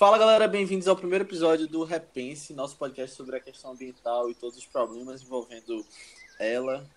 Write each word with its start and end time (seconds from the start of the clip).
Fala 0.00 0.16
galera, 0.16 0.48
bem-vindos 0.48 0.88
ao 0.88 0.96
primeiro 0.96 1.26
episódio 1.26 1.68
do 1.68 1.84
Repense, 1.84 2.54
nosso 2.54 2.74
podcast 2.78 3.14
sobre 3.14 3.36
a 3.36 3.40
questão 3.40 3.72
ambiental 3.72 4.30
e 4.30 4.34
todos 4.34 4.56
os 4.56 4.64
problemas 4.64 5.20
envolvendo 5.20 5.84
ela. 6.38 6.88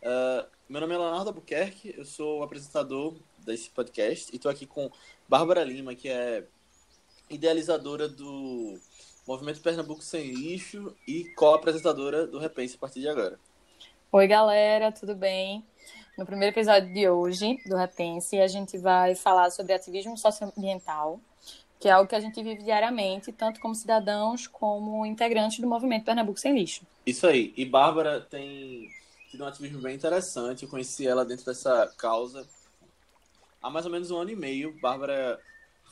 Uh, 0.00 0.48
meu 0.66 0.80
nome 0.80 0.94
é 0.94 0.96
Leonardo 0.96 1.28
Albuquerque, 1.28 1.94
eu 1.98 2.06
sou 2.06 2.38
o 2.38 2.42
apresentador 2.42 3.14
desse 3.44 3.68
podcast 3.68 4.32
e 4.32 4.36
estou 4.36 4.50
aqui 4.50 4.64
com 4.64 4.90
Bárbara 5.28 5.62
Lima, 5.62 5.94
que 5.94 6.08
é 6.08 6.44
idealizadora 7.28 8.08
do 8.08 8.80
Movimento 9.28 9.60
Pernambuco 9.60 10.02
Sem 10.02 10.32
Lixo 10.32 10.96
e 11.06 11.24
co-apresentadora 11.34 12.26
do 12.26 12.38
Repense 12.38 12.76
a 12.76 12.78
partir 12.78 13.00
de 13.00 13.08
agora. 13.10 13.38
Oi 14.10 14.26
galera, 14.26 14.90
tudo 14.90 15.14
bem? 15.14 15.62
No 16.16 16.24
primeiro 16.24 16.54
episódio 16.54 16.90
de 16.90 17.06
hoje 17.06 17.58
do 17.66 17.76
Repense, 17.76 18.40
a 18.40 18.48
gente 18.48 18.78
vai 18.78 19.14
falar 19.14 19.50
sobre 19.50 19.74
ativismo 19.74 20.16
socioambiental, 20.16 21.20
que 21.78 21.88
é 21.88 21.92
algo 21.92 22.08
que 22.08 22.14
a 22.14 22.20
gente 22.20 22.42
vive 22.42 22.62
diariamente, 22.62 23.32
tanto 23.32 23.60
como 23.60 23.74
cidadãos 23.74 24.46
como 24.46 25.04
integrantes 25.04 25.58
do 25.60 25.66
movimento 25.66 26.04
Pernambuco 26.04 26.40
Sem 26.40 26.54
Lixo. 26.54 26.82
Isso 27.04 27.26
aí. 27.26 27.52
E 27.56 27.64
Bárbara 27.64 28.20
tem 28.20 28.90
tido 29.30 29.44
um 29.44 29.46
ativismo 29.46 29.80
bem 29.80 29.94
interessante. 29.94 30.62
Eu 30.62 30.68
conheci 30.68 31.06
ela 31.06 31.24
dentro 31.24 31.44
dessa 31.44 31.92
causa 31.98 32.46
há 33.62 33.70
mais 33.70 33.84
ou 33.84 33.92
menos 33.92 34.10
um 34.10 34.16
ano 34.16 34.30
e 34.30 34.36
meio. 34.36 34.78
Bárbara 34.80 35.40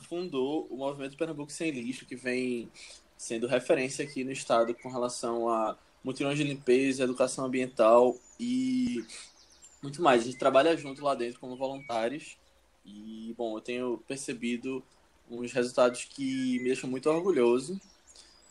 fundou 0.07 0.67
o 0.69 0.77
movimento 0.77 1.17
Pernambuco 1.17 1.51
Sem 1.51 1.71
Lixo, 1.71 2.05
que 2.05 2.15
vem 2.15 2.69
sendo 3.17 3.47
referência 3.47 4.03
aqui 4.03 4.23
no 4.23 4.31
estado 4.31 4.73
com 4.75 4.89
relação 4.89 5.49
a 5.49 5.77
mutirões 6.03 6.37
de 6.37 6.43
limpeza, 6.43 7.03
educação 7.03 7.45
ambiental 7.45 8.15
e 8.39 9.03
muito 9.81 10.01
mais. 10.01 10.21
A 10.21 10.25
gente 10.25 10.37
trabalha 10.37 10.75
junto 10.77 11.03
lá 11.03 11.15
dentro 11.15 11.39
como 11.39 11.55
voluntários 11.55 12.37
e, 12.85 13.33
bom, 13.37 13.57
eu 13.57 13.61
tenho 13.61 13.97
percebido 14.07 14.83
uns 15.29 15.51
resultados 15.51 16.05
que 16.05 16.59
me 16.59 16.65
deixam 16.65 16.89
muito 16.89 17.09
orgulhoso. 17.09 17.79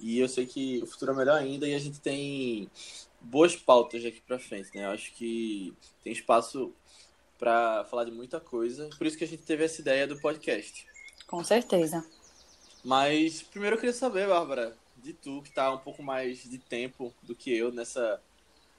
E 0.01 0.19
eu 0.19 0.29
sei 0.29 0.47
que 0.47 0.83
o 0.83 0.87
futuro 0.87 1.13
é 1.13 1.15
melhor 1.15 1.39
ainda 1.39 1.69
e 1.69 1.75
a 1.75 1.79
gente 1.79 2.01
tem 2.01 2.69
boas 3.21 3.57
pautas 3.57 4.03
daqui 4.03 4.21
para 4.21 4.39
frente, 4.39 4.71
né? 4.75 4.85
Eu 4.85 4.91
acho 4.91 5.13
que 5.15 5.73
tem 6.03 6.13
espaço 6.13 6.73
para 7.39 7.85
falar 7.85 8.05
de 8.05 8.11
muita 8.11 8.41
coisa. 8.41 8.89
Por 8.99 9.07
isso 9.07 9.17
que 9.17 9.25
a 9.25 9.27
gente 9.27 9.43
teve 9.43 9.65
essa 9.65 9.81
ideia 9.81 10.07
do 10.07 10.21
podcast. 10.21 10.87
Com 11.27 11.43
certeza. 11.43 12.05
Mas 12.85 13.43
primeiro 13.43 13.77
eu 13.77 13.81
queria 13.81 13.95
saber, 13.95 14.29
Bárbara, 14.29 14.77
de 14.97 15.13
tu 15.13 15.43
que 15.43 15.53
tá 15.53 15.73
um 15.73 15.79
pouco 15.79 16.03
mais 16.03 16.43
de 16.43 16.59
tempo 16.59 17.15
do 17.23 17.35
que 17.35 17.55
eu 17.57 17.73
nessa 17.73 18.21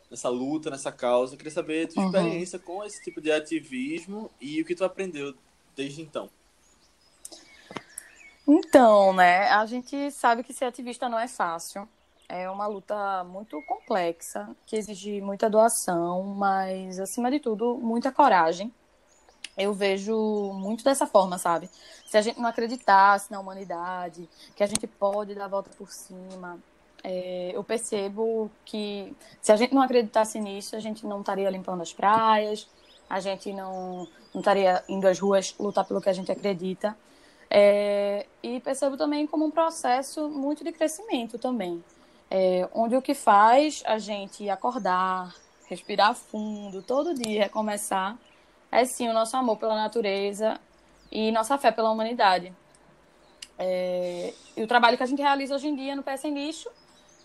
nessa 0.10 0.30
luta, 0.30 0.70
nessa 0.70 0.92
causa. 0.92 1.34
Eu 1.34 1.38
queria 1.38 1.52
saber 1.52 1.86
a 1.86 1.88
tua 1.88 2.04
uhum. 2.04 2.10
experiência 2.10 2.60
com 2.60 2.84
esse 2.84 3.04
tipo 3.04 3.20
de 3.20 3.32
ativismo 3.32 4.30
e 4.40 4.62
o 4.62 4.66
que 4.66 4.76
tu 4.76 4.86
aprendeu 4.86 5.34
desde 5.76 6.02
então. 6.02 6.30
Então, 8.48 9.12
né, 9.14 9.50
a 9.50 9.66
gente 9.66 10.12
sabe 10.12 10.44
que 10.44 10.54
ser 10.54 10.66
ativista 10.66 11.10
não 11.10 11.20
é 11.20 11.28
fácil. 11.28 11.88
É 12.28 12.50
uma 12.50 12.68
luta 12.68 13.24
muito 13.24 13.62
complexa, 13.64 14.50
que 14.66 14.76
exige 14.76 15.22
muita 15.22 15.50
doação, 15.50 16.24
mas, 16.24 17.00
acima 17.00 17.30
de 17.30 17.40
tudo, 17.40 17.78
muita 17.78 18.12
coragem. 18.12 18.74
Eu 19.58 19.74
vejo 19.74 20.52
muito 20.54 20.84
dessa 20.84 21.08
forma, 21.08 21.38
sabe? 21.38 21.70
Se 22.06 22.18
a 22.18 22.22
gente 22.22 22.40
não 22.40 22.50
acreditasse 22.50 23.32
na 23.32 23.40
humanidade, 23.40 24.28
que 24.56 24.64
a 24.64 24.68
gente 24.68 24.86
pode 24.88 25.34
dar 25.34 25.46
a 25.46 25.48
volta 25.48 25.70
por 25.78 25.92
cima, 25.92 26.60
é, 27.04 27.52
eu 27.54 27.64
percebo 27.64 28.50
que 28.66 29.16
se 29.40 29.52
a 29.52 29.56
gente 29.56 29.74
não 29.74 29.82
acreditasse 29.82 30.40
nisso, 30.40 30.76
a 30.76 30.80
gente 30.80 31.06
não 31.06 31.20
estaria 31.20 31.50
limpando 31.50 31.82
as 31.82 31.94
praias, 31.94 32.68
a 33.08 33.20
gente 33.20 33.54
não, 33.54 34.08
não 34.34 34.42
estaria 34.42 34.84
indo 34.90 35.08
às 35.08 35.20
ruas 35.20 35.56
lutar 35.60 35.86
pelo 35.86 36.02
que 36.02 36.10
a 36.10 36.14
gente 36.14 36.32
acredita. 36.32 36.98
É, 37.50 38.26
e 38.42 38.60
percebo 38.60 38.98
também 38.98 39.28
como 39.28 39.46
um 39.46 39.52
processo 39.52 40.30
muito 40.30 40.64
de 40.64 40.72
crescimento 40.72 41.38
também, 41.38 41.84
é, 42.30 42.68
onde 42.74 42.96
o 42.96 43.02
que 43.02 43.14
faz 43.14 43.84
a 43.86 43.98
gente 43.98 44.50
acordar, 44.50 45.34
respirar 45.68 46.16
fundo, 46.16 46.82
todo 46.82 47.14
dia 47.14 47.44
recomeçar, 47.44 48.18
é 48.72 48.84
sim 48.84 49.08
o 49.08 49.14
nosso 49.14 49.38
amor 49.38 49.58
pela 49.58 49.76
natureza 49.76 50.60
e 51.12 51.32
nossa 51.32 51.58
fé 51.58 51.72
pela 51.72 51.92
humanidade. 51.92 52.54
É, 53.58 54.34
e 54.58 54.64
o 54.64 54.68
trabalho 54.68 54.98
que 54.98 55.04
a 55.04 55.06
gente 55.06 55.22
realiza 55.22 55.56
hoje 55.56 55.68
em 55.68 55.76
dia 55.76 55.96
no 55.96 56.04
PS 56.04 56.24
Lixo 56.26 56.70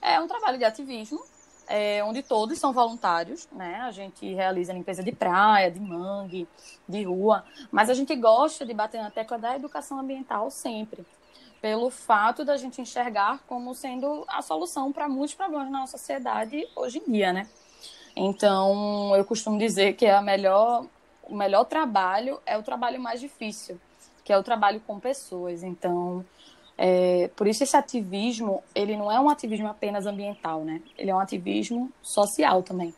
é 0.01 0.21
um 0.21 0.29
trabalho 0.29 0.59
de 0.59 0.65
ativismo, 0.65 1.23
é, 1.69 2.03
onde 2.05 2.23
todos 2.23 2.59
são 2.59 2.73
voluntários, 2.73 3.49
né? 3.53 3.81
A 3.83 3.91
gente 3.91 4.33
realiza 4.35 4.73
limpeza 4.73 5.03
de 5.03 5.13
praia, 5.13 5.71
de 5.71 5.81
mangue, 5.81 6.49
de 6.89 7.03
rua, 7.05 7.45
mas 7.71 7.89
a 7.91 7.95
gente 7.95 8.15
gosta 8.17 8.67
de 8.67 8.75
bater 8.75 9.03
na 9.03 9.11
tecla 9.11 9.39
da 9.39 9.57
educação 9.57 9.99
ambiental 9.99 10.51
sempre, 10.51 11.05
pelo 11.61 11.91
fato 11.91 12.45
da 12.45 12.57
gente 12.57 12.81
enxergar 12.81 13.41
como 13.47 13.75
sendo 13.75 14.25
a 14.29 14.43
solução 14.43 14.93
para 14.93 15.09
muitos 15.09 15.35
problemas 15.35 15.71
na 15.71 15.81
nossa 15.81 15.99
sociedade 15.99 16.67
hoje 16.75 17.03
em 17.07 17.13
dia, 17.13 17.33
né? 17.33 17.49
Então, 18.17 19.15
eu 19.15 19.25
costumo 19.25 19.59
dizer 19.59 19.95
que 19.95 20.05
é 20.05 20.15
a 20.15 20.23
melhor, 20.23 20.87
o 21.23 21.35
melhor 21.35 21.65
trabalho 21.65 22.41
é 22.45 22.59
o 22.59 22.63
trabalho 22.63 23.01
mais 23.01 23.21
difícil, 23.21 23.81
que 24.25 24.33
é 24.33 24.39
o 24.39 24.43
trabalho 24.43 24.81
com 24.87 24.99
pessoas. 24.99 25.63
Então, 25.63 26.25
é, 26.83 27.29
por 27.37 27.47
isso 27.47 27.63
esse 27.63 27.77
ativismo, 27.77 28.65
ele 28.75 28.97
não 28.97 29.13
é 29.13 29.21
um 29.21 29.29
ativismo 29.29 29.69
apenas 29.69 30.07
ambiental, 30.07 30.65
né? 30.65 30.83
Ele 30.97 31.11
é 31.11 31.15
um 31.15 31.21
ativismo 31.21 31.93
social 32.01 32.63
também. 32.63 32.95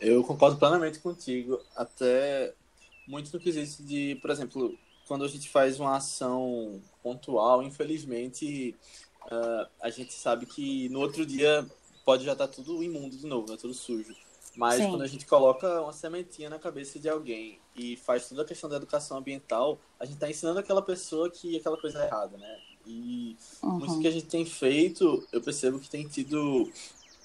Eu 0.00 0.22
concordo 0.22 0.56
plenamente 0.56 1.00
contigo, 1.00 1.60
até 1.74 2.54
muito 3.08 3.32
no 3.32 3.40
quesito 3.40 3.82
de, 3.82 4.16
por 4.22 4.30
exemplo, 4.30 4.72
quando 5.08 5.24
a 5.24 5.28
gente 5.28 5.48
faz 5.48 5.80
uma 5.80 5.96
ação 5.96 6.80
pontual, 7.02 7.60
infelizmente, 7.60 8.76
uh, 9.24 9.66
a 9.82 9.90
gente 9.90 10.12
sabe 10.12 10.46
que 10.46 10.88
no 10.90 11.00
outro 11.00 11.26
dia 11.26 11.66
pode 12.04 12.24
já 12.24 12.34
estar 12.34 12.46
tá 12.46 12.54
tudo 12.54 12.84
imundo 12.84 13.16
de 13.16 13.26
novo, 13.26 13.50
né? 13.50 13.58
tudo 13.60 13.74
sujo. 13.74 14.14
Mas 14.56 14.76
Sim. 14.76 14.90
quando 14.90 15.02
a 15.02 15.06
gente 15.06 15.26
coloca 15.26 15.82
uma 15.82 15.92
sementinha 15.92 16.48
na 16.48 16.58
cabeça 16.58 16.98
de 16.98 17.08
alguém 17.08 17.58
e 17.74 17.96
faz 17.96 18.28
toda 18.28 18.42
a 18.42 18.44
questão 18.44 18.70
da 18.70 18.76
educação 18.76 19.18
ambiental, 19.18 19.78
a 19.98 20.04
gente 20.04 20.14
está 20.14 20.30
ensinando 20.30 20.60
aquela 20.60 20.82
pessoa 20.82 21.28
que 21.28 21.56
aquela 21.56 21.76
coisa 21.76 22.02
é 22.02 22.06
errada, 22.06 22.36
né? 22.36 22.60
E 22.86 23.36
uhum. 23.62 23.78
muito 23.78 24.00
que 24.00 24.06
a 24.06 24.10
gente 24.10 24.26
tem 24.26 24.44
feito, 24.44 25.26
eu 25.32 25.40
percebo 25.40 25.80
que 25.80 25.88
tem 25.88 26.06
tido 26.06 26.70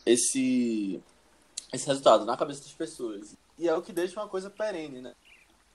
esse, 0.05 0.99
esse 1.71 1.85
resultado 1.85 2.25
na 2.25 2.35
cabeça 2.35 2.63
das 2.63 2.73
pessoas. 2.73 3.35
E 3.57 3.67
é 3.67 3.75
o 3.75 3.81
que 3.81 3.93
deixa 3.93 4.19
uma 4.19 4.27
coisa 4.27 4.49
perene, 4.49 5.01
né? 5.01 5.13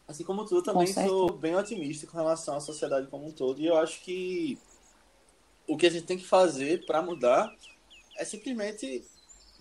Assim 0.08 0.24
como 0.24 0.44
tu, 0.44 0.56
eu 0.56 0.62
também 0.62 0.86
sou 0.92 1.32
bem 1.32 1.54
otimista 1.54 2.06
com 2.06 2.16
relação 2.16 2.56
à 2.56 2.60
sociedade 2.60 3.06
como 3.06 3.26
um 3.26 3.32
todo. 3.32 3.60
E 3.60 3.66
eu 3.66 3.76
acho 3.76 4.02
que 4.02 4.58
o 5.66 5.76
que 5.76 5.86
a 5.86 5.90
gente 5.90 6.04
tem 6.04 6.18
que 6.18 6.26
fazer 6.26 6.84
para 6.84 7.00
mudar 7.00 7.54
é 8.16 8.24
simplesmente 8.24 9.04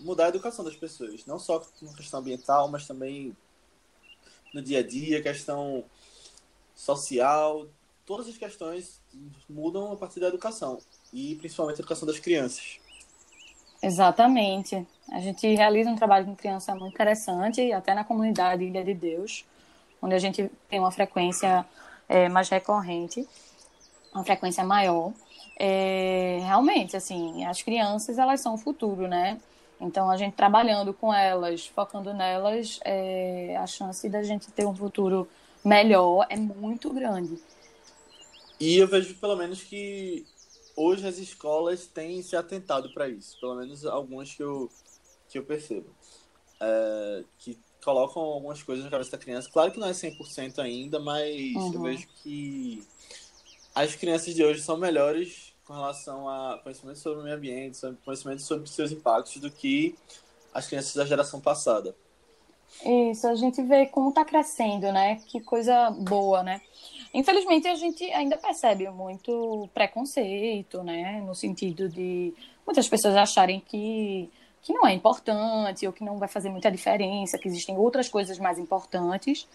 mudar 0.03 0.25
a 0.25 0.29
educação 0.29 0.63
das 0.63 0.75
pessoas, 0.75 1.25
não 1.25 1.39
só 1.39 1.65
na 1.81 1.93
questão 1.93 2.19
ambiental, 2.19 2.69
mas 2.69 2.85
também 2.85 3.35
no 4.53 4.61
dia 4.61 4.79
a 4.79 4.83
dia, 4.83 5.21
questão 5.21 5.83
social, 6.75 7.67
todas 8.05 8.27
as 8.27 8.37
questões 8.37 9.01
mudam 9.49 9.91
a 9.91 9.95
partir 9.95 10.19
da 10.19 10.27
educação 10.27 10.79
e 11.11 11.35
principalmente 11.35 11.77
a 11.77 11.79
educação 11.79 12.07
das 12.07 12.19
crianças. 12.19 12.79
Exatamente. 13.81 14.87
A 15.11 15.19
gente 15.19 15.45
realiza 15.53 15.89
um 15.89 15.95
trabalho 15.95 16.25
com 16.25 16.35
criança 16.35 16.73
muito 16.73 16.93
interessante, 16.93 17.71
até 17.73 17.93
na 17.93 18.03
comunidade 18.03 18.63
Ilha 18.63 18.83
de 18.83 18.93
Deus, 18.93 19.45
onde 20.01 20.15
a 20.15 20.19
gente 20.19 20.49
tem 20.69 20.79
uma 20.79 20.91
frequência 20.91 21.65
é, 22.07 22.29
mais 22.29 22.47
recorrente, 22.49 23.27
uma 24.13 24.23
frequência 24.23 24.63
maior. 24.63 25.11
É, 25.59 26.39
realmente, 26.43 26.95
assim, 26.95 27.45
as 27.45 27.61
crianças 27.61 28.17
elas 28.17 28.39
são 28.39 28.55
o 28.55 28.57
futuro, 28.57 29.07
né? 29.07 29.37
Então, 29.79 30.09
a 30.09 30.17
gente 30.17 30.33
trabalhando 30.33 30.93
com 30.93 31.13
elas, 31.13 31.67
focando 31.67 32.13
nelas, 32.13 32.79
é, 32.85 33.57
a 33.57 33.67
chance 33.67 34.07
da 34.07 34.23
gente 34.23 34.51
ter 34.51 34.65
um 34.65 34.75
futuro 34.75 35.27
melhor 35.63 36.25
é 36.29 36.37
muito 36.37 36.89
grande. 36.91 37.37
E 38.59 38.77
eu 38.77 38.87
vejo, 38.87 39.15
pelo 39.15 39.35
menos, 39.35 39.61
que 39.63 40.25
hoje 40.75 41.07
as 41.07 41.17
escolas 41.17 41.85
têm 41.85 42.21
se 42.21 42.35
atentado 42.35 42.93
para 42.93 43.09
isso. 43.09 43.39
Pelo 43.39 43.55
menos 43.55 43.85
algumas 43.85 44.33
que 44.33 44.43
eu, 44.43 44.69
que 45.27 45.37
eu 45.37 45.43
percebo. 45.43 45.89
É, 46.61 47.23
que 47.39 47.57
colocam 47.83 48.21
algumas 48.21 48.63
coisas 48.63 48.83
na 48.85 48.91
cabeça 48.91 49.11
da 49.11 49.17
criança. 49.17 49.49
Claro 49.51 49.71
que 49.71 49.79
não 49.79 49.87
é 49.87 49.91
100% 49.91 50.59
ainda, 50.59 50.99
mas 50.99 51.55
uhum. 51.55 51.73
eu 51.73 51.81
vejo 51.81 52.07
que 52.21 52.83
as 53.75 53.95
crianças 53.95 54.33
de 54.33 54.43
hoje 54.43 54.61
são 54.61 54.77
melhores 54.77 55.52
com 55.65 55.73
relação 55.73 56.27
a 56.27 56.59
conhecimento 56.61 56.99
sobre 56.99 57.21
o 57.21 57.23
meio 57.23 57.35
ambiente, 57.35 57.77
sobre 57.77 57.97
conhecimento 58.03 58.41
sobre 58.41 58.69
seus 58.69 58.91
impactos 58.91 59.37
do 59.37 59.49
que 59.49 59.95
as 60.53 60.67
crianças 60.67 60.93
da 60.93 61.05
geração 61.05 61.39
passada. 61.39 61.95
Isso, 62.85 63.27
a 63.27 63.35
gente 63.35 63.61
vê 63.61 63.85
como 63.85 64.09
está 64.09 64.25
crescendo, 64.25 64.91
né? 64.91 65.21
Que 65.27 65.39
coisa 65.39 65.91
boa, 65.91 66.41
né? 66.41 66.59
Infelizmente, 67.13 67.67
a 67.67 67.75
gente 67.75 68.03
ainda 68.11 68.37
percebe 68.37 68.89
muito 68.89 69.69
preconceito, 69.73 70.81
né? 70.83 71.21
No 71.21 71.35
sentido 71.35 71.87
de 71.87 72.33
muitas 72.65 72.87
pessoas 72.87 73.15
acharem 73.15 73.59
que, 73.59 74.29
que 74.61 74.73
não 74.73 74.87
é 74.87 74.93
importante 74.93 75.85
ou 75.85 75.93
que 75.93 76.03
não 76.03 76.17
vai 76.17 76.27
fazer 76.27 76.49
muita 76.49 76.71
diferença, 76.71 77.37
que 77.37 77.47
existem 77.47 77.77
outras 77.77 78.09
coisas 78.09 78.39
mais 78.39 78.57
importantes. 78.57 79.47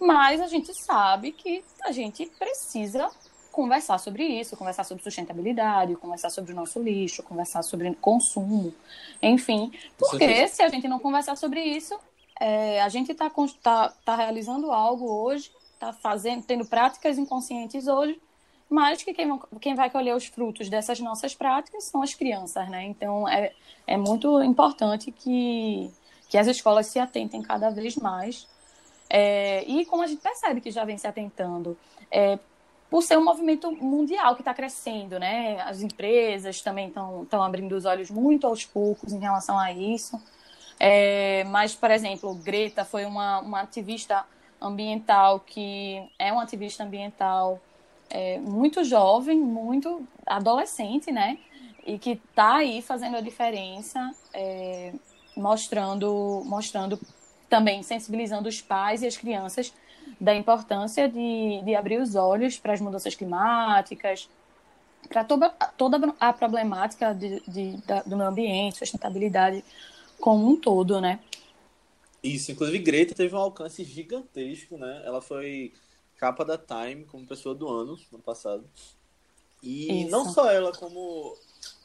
Mas 0.00 0.40
a 0.40 0.46
gente 0.46 0.72
sabe 0.84 1.32
que 1.32 1.64
a 1.82 1.92
gente 1.92 2.26
precisa 2.38 3.10
conversar 3.52 3.98
sobre 3.98 4.24
isso, 4.24 4.56
conversar 4.56 4.84
sobre 4.84 5.04
sustentabilidade, 5.04 5.94
conversar 5.96 6.30
sobre 6.30 6.52
o 6.52 6.56
nosso 6.56 6.82
lixo, 6.82 7.22
conversar 7.22 7.62
sobre 7.62 7.94
consumo, 7.94 8.74
enfim. 9.22 9.70
Porque 9.96 10.48
se 10.48 10.62
a 10.62 10.68
gente 10.68 10.88
não 10.88 10.98
conversar 10.98 11.36
sobre 11.36 11.62
isso, 11.62 11.96
é, 12.40 12.82
a 12.82 12.88
gente 12.88 13.12
está 13.12 13.30
tá, 13.62 13.92
tá 14.04 14.16
realizando 14.16 14.72
algo 14.72 15.08
hoje, 15.08 15.52
está 15.74 15.92
fazendo, 15.92 16.42
tendo 16.42 16.64
práticas 16.64 17.18
inconscientes 17.18 17.86
hoje, 17.86 18.20
mas 18.68 19.02
que 19.02 19.12
quem, 19.12 19.38
quem 19.60 19.74
vai 19.74 19.90
colher 19.90 20.16
os 20.16 20.26
frutos 20.26 20.68
dessas 20.68 20.98
nossas 20.98 21.34
práticas 21.34 21.84
são 21.84 22.02
as 22.02 22.14
crianças, 22.14 22.68
né? 22.70 22.84
Então 22.84 23.28
é, 23.28 23.52
é 23.86 23.96
muito 23.96 24.42
importante 24.42 25.12
que, 25.12 25.90
que 26.28 26.38
as 26.38 26.46
escolas 26.46 26.86
se 26.86 26.98
atentem 26.98 27.42
cada 27.42 27.70
vez 27.70 27.96
mais. 27.96 28.48
É, 29.10 29.62
e 29.64 29.84
como 29.84 30.02
a 30.02 30.06
gente 30.06 30.22
percebe 30.22 30.62
que 30.62 30.70
já 30.70 30.84
vem 30.84 30.96
se 30.96 31.06
atentando, 31.06 31.76
é, 32.10 32.38
por 32.92 33.02
ser 33.02 33.16
um 33.16 33.24
movimento 33.24 33.72
mundial 33.72 34.34
que 34.34 34.42
está 34.42 34.52
crescendo, 34.52 35.18
né? 35.18 35.58
As 35.62 35.80
empresas 35.80 36.60
também 36.60 36.88
estão 36.88 37.42
abrindo 37.42 37.72
os 37.74 37.86
olhos 37.86 38.10
muito 38.10 38.46
aos 38.46 38.66
poucos 38.66 39.14
em 39.14 39.18
relação 39.18 39.58
a 39.58 39.72
isso. 39.72 40.22
É, 40.78 41.42
mas, 41.44 41.74
por 41.74 41.90
exemplo, 41.90 42.34
Greta 42.34 42.84
foi 42.84 43.06
uma, 43.06 43.40
uma 43.40 43.62
ativista 43.62 44.26
ambiental 44.60 45.40
que 45.40 46.06
é 46.18 46.30
uma 46.30 46.42
ativista 46.42 46.84
ambiental 46.84 47.58
é, 48.10 48.38
muito 48.40 48.84
jovem, 48.84 49.38
muito 49.38 50.06
adolescente, 50.26 51.10
né? 51.10 51.38
E 51.86 51.98
que 51.98 52.10
está 52.10 52.56
aí 52.56 52.82
fazendo 52.82 53.16
a 53.16 53.22
diferença, 53.22 54.14
é, 54.34 54.92
mostrando, 55.34 56.42
mostrando 56.44 57.00
também, 57.48 57.82
sensibilizando 57.82 58.50
os 58.50 58.60
pais 58.60 59.00
e 59.00 59.06
as 59.06 59.16
crianças 59.16 59.72
da 60.22 60.32
importância 60.32 61.08
de, 61.08 61.60
de 61.64 61.74
abrir 61.74 62.00
os 62.00 62.14
olhos 62.14 62.56
para 62.56 62.72
as 62.72 62.80
mudanças 62.80 63.12
climáticas, 63.12 64.28
para 65.08 65.24
toda, 65.24 65.50
toda 65.76 66.14
a 66.20 66.32
problemática 66.32 67.12
de, 67.12 67.40
de, 67.40 67.76
da, 67.78 68.02
do 68.02 68.16
meio 68.16 68.30
ambiente, 68.30 68.78
sustentabilidade 68.78 69.64
como 70.20 70.48
um 70.48 70.56
todo, 70.56 71.00
né? 71.00 71.18
Isso, 72.22 72.52
inclusive 72.52 72.78
Greta 72.78 73.16
teve 73.16 73.34
um 73.34 73.38
alcance 73.38 73.82
gigantesco, 73.82 74.78
né? 74.78 75.02
Ela 75.04 75.20
foi 75.20 75.72
capa 76.16 76.44
da 76.44 76.56
Time 76.56 77.04
como 77.04 77.26
pessoa 77.26 77.52
do 77.52 77.68
ano, 77.68 77.98
no 78.12 78.20
passado. 78.20 78.64
E 79.60 80.02
Isso. 80.02 80.10
não 80.12 80.30
só 80.30 80.48
ela, 80.48 80.72
como. 80.72 81.36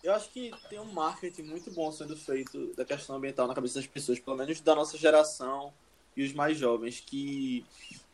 Eu 0.04 0.14
acho 0.14 0.30
que 0.30 0.52
tem 0.70 0.80
um 0.80 0.94
marketing 0.94 1.42
muito 1.42 1.72
bom 1.72 1.92
sendo 1.92 2.16
feito 2.16 2.72
da 2.76 2.86
questão 2.86 3.16
ambiental 3.16 3.48
na 3.48 3.56
cabeça 3.56 3.80
das 3.80 3.88
pessoas, 3.88 4.20
pelo 4.20 4.38
menos 4.38 4.62
da 4.62 4.76
nossa 4.76 4.96
geração 4.96 5.74
e 6.16 6.24
os 6.24 6.34
mais 6.34 6.56
jovens, 6.56 7.00
que 7.00 7.66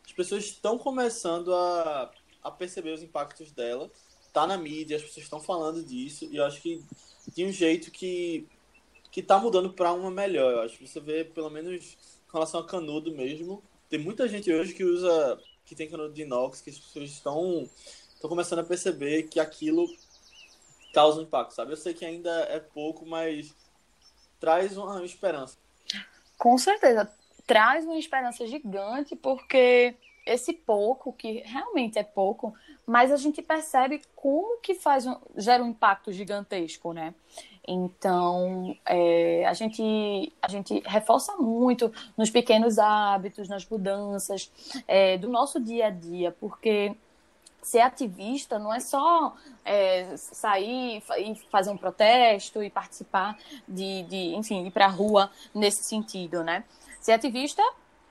as 0.04 0.12
pessoas 0.12 0.44
estão 0.44 0.78
começando 0.78 1.54
a, 1.54 2.10
a 2.42 2.50
perceber 2.50 2.92
os 2.92 3.02
impactos 3.02 3.50
dela. 3.52 3.90
Tá 4.32 4.46
na 4.46 4.58
mídia, 4.58 4.96
as 4.96 5.02
pessoas 5.02 5.24
estão 5.24 5.40
falando 5.40 5.82
disso, 5.82 6.26
e 6.30 6.36
eu 6.36 6.44
acho 6.44 6.60
que 6.60 6.84
de 7.32 7.44
um 7.44 7.52
jeito 7.52 7.90
que, 7.90 8.46
que 9.10 9.22
tá 9.22 9.38
mudando 9.38 9.72
para 9.72 9.92
uma 9.92 10.10
melhor. 10.10 10.52
Eu 10.52 10.60
acho 10.62 10.76
que 10.76 10.86
você 10.86 11.00
vê, 11.00 11.24
pelo 11.24 11.50
menos 11.50 11.96
com 12.28 12.38
relação 12.38 12.60
a 12.60 12.66
canudo 12.66 13.12
mesmo, 13.12 13.62
tem 13.88 13.98
muita 13.98 14.28
gente 14.28 14.52
hoje 14.52 14.74
que 14.74 14.82
usa 14.82 15.40
que 15.64 15.74
tem 15.74 15.88
canudo 15.88 16.12
de 16.12 16.22
inox, 16.22 16.60
que 16.60 16.70
as 16.70 16.78
pessoas 16.78 17.10
estão, 17.10 17.68
estão 18.12 18.28
começando 18.28 18.58
a 18.58 18.64
perceber 18.64 19.24
que 19.24 19.40
aquilo 19.40 19.88
causa 20.92 21.20
um 21.20 21.22
impacto, 21.22 21.54
sabe? 21.54 21.72
Eu 21.72 21.76
sei 21.76 21.94
que 21.94 22.04
ainda 22.04 22.30
é 22.42 22.60
pouco, 22.60 23.06
mas 23.06 23.54
traz 24.38 24.76
uma 24.76 25.04
esperança. 25.04 25.56
Com 26.36 26.58
certeza, 26.58 27.10
traz 27.46 27.84
uma 27.84 27.98
esperança 27.98 28.46
gigante, 28.46 29.14
porque 29.16 29.94
esse 30.26 30.52
pouco, 30.52 31.12
que 31.12 31.42
realmente 31.44 31.98
é 31.98 32.02
pouco, 32.02 32.54
mas 32.86 33.12
a 33.12 33.16
gente 33.16 33.42
percebe 33.42 34.00
como 34.16 34.58
que 34.60 34.74
faz 34.74 35.06
um, 35.06 35.16
gera 35.36 35.62
um 35.62 35.68
impacto 35.68 36.12
gigantesco, 36.12 36.92
né? 36.92 37.14
Então, 37.66 38.76
é, 38.84 39.44
a, 39.46 39.54
gente, 39.54 40.32
a 40.40 40.48
gente 40.48 40.82
reforça 40.84 41.36
muito 41.36 41.92
nos 42.16 42.30
pequenos 42.30 42.78
hábitos, 42.78 43.48
nas 43.48 43.66
mudanças 43.66 44.50
é, 44.86 45.16
do 45.16 45.28
nosso 45.28 45.60
dia 45.60 45.86
a 45.86 45.90
dia, 45.90 46.30
porque 46.32 46.94
ser 47.64 47.80
ativista 47.80 48.58
não 48.58 48.72
é 48.72 48.80
só 48.80 49.34
é, 49.64 50.16
sair 50.16 51.02
e 51.18 51.34
fazer 51.50 51.70
um 51.70 51.76
protesto 51.76 52.62
e 52.62 52.70
participar 52.70 53.38
de, 53.66 54.02
de 54.04 54.34
enfim, 54.34 54.66
ir 54.66 54.70
para 54.70 54.86
a 54.86 54.90
rua 54.90 55.30
nesse 55.54 55.84
sentido, 55.88 56.44
né? 56.44 56.64
Ser 57.00 57.12
ativista 57.12 57.62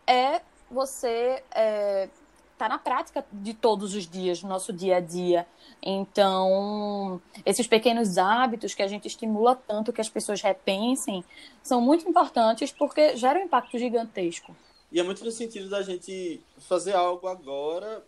é 0.08 0.42
você 0.70 1.44
é, 1.54 2.10
tá 2.58 2.68
na 2.68 2.80
prática 2.80 3.26
de 3.32 3.54
todos 3.54 3.94
os 3.94 4.08
dias, 4.08 4.42
no 4.42 4.50
nosso 4.50 4.74
dia 4.74 4.98
a 4.98 5.00
dia. 5.00 5.46
Então, 5.82 7.22
esses 7.46 7.68
pequenos 7.68 8.18
hábitos 8.18 8.74
que 8.74 8.82
a 8.82 8.88
gente 8.88 9.08
estimula 9.08 9.56
tanto 9.56 9.94
que 9.94 10.02
as 10.02 10.10
pessoas 10.10 10.42
repensem 10.42 11.24
são 11.62 11.80
muito 11.80 12.08
importantes 12.08 12.72
porque 12.72 13.16
geram 13.16 13.42
um 13.42 13.46
impacto 13.46 13.78
gigantesco. 13.78 14.56
E 14.92 15.00
é 15.00 15.04
muito 15.04 15.26
no 15.26 15.32
sentido 15.32 15.70
da 15.70 15.82
gente 15.82 16.42
fazer 16.60 16.94
algo 16.94 17.28
agora 17.28 18.04